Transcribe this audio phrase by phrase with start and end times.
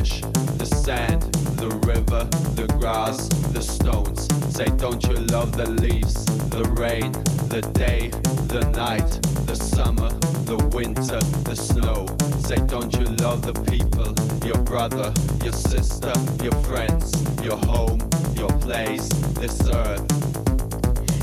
[0.00, 1.20] the sand,
[1.60, 2.24] the river,
[2.54, 4.28] the grass, the stones?
[4.54, 7.12] Say, don't you love the leaves, the rain,
[7.52, 8.08] the day,
[8.48, 9.10] the night,
[9.46, 10.08] the summer,
[10.48, 12.06] the winter, the snow?
[12.40, 15.12] Say, don't you love the people, your brother,
[15.44, 18.00] your sister, your friends, your home,
[18.36, 20.00] your place, this earth?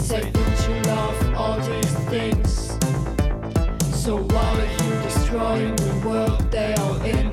[0.01, 2.77] Say, don't you love all these things?
[4.05, 7.26] So why are you destroying the world they are in?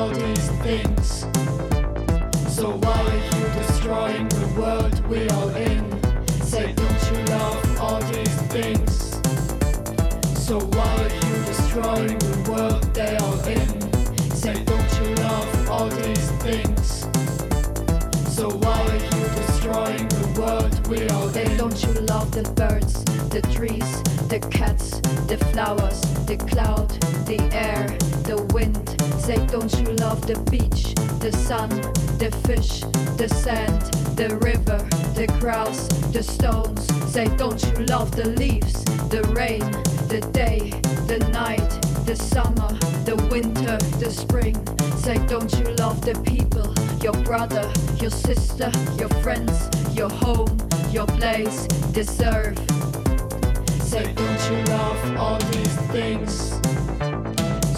[0.00, 1.26] All these things?
[2.56, 5.84] So why are you destroying the world we are in?
[6.42, 8.92] Say, don't you love all these things?
[10.46, 13.68] So why are you destroying the world they are in?
[14.42, 16.86] Say, don't you love all these things?
[18.34, 21.58] So why are you destroying the world we are in?
[21.58, 23.90] Don't you love the birds, the trees,
[24.28, 26.88] the cats, the flowers, the cloud,
[27.26, 27.86] the air,
[28.24, 28.99] the wind?
[29.20, 31.68] Say, don't you love the beach, the sun,
[32.18, 32.80] the fish,
[33.16, 33.80] the sand,
[34.16, 34.78] the river,
[35.14, 36.86] the grass, the stones?
[37.12, 39.60] Say, don't you love the leaves, the rain,
[40.08, 40.70] the day,
[41.06, 41.70] the night,
[42.06, 42.72] the summer,
[43.04, 44.56] the winter, the spring?
[44.96, 50.56] Say, don't you love the people, your brother, your sister, your friends, your home,
[50.90, 52.58] your place, deserve?
[53.82, 56.58] Say, don't you love all these things?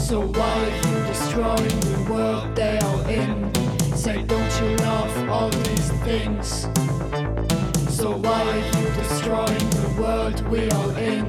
[0.09, 3.55] So why you destroying the world they are in?
[3.95, 6.67] Say, don't you love all these things?
[7.89, 11.25] So why are you destroying the world we are in?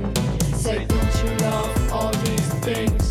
[0.56, 3.06] Say, don't you love all these things?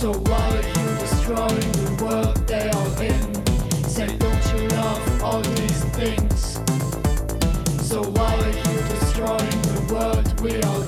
[0.00, 3.22] So why are you destroying the world they are in?
[3.88, 6.60] Say, don't you love all these things?
[7.90, 10.84] So why are you destroying the world we are